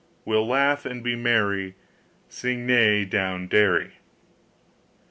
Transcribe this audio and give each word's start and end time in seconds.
We'll 0.25 0.47
laugh 0.47 0.83
and 0.83 1.03
be 1.03 1.15
merry, 1.15 1.75
Sing 2.27 2.65
neigh 2.65 3.05
down 3.05 3.45
derry! 3.45 3.97